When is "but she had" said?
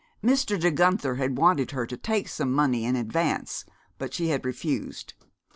3.99-4.43